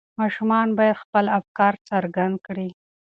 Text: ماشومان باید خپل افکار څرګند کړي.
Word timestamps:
ماشومان 0.19 0.67
باید 0.77 1.01
خپل 1.03 1.25
افکار 1.39 1.73
څرګند 1.89 2.35
کړي. 2.45 2.69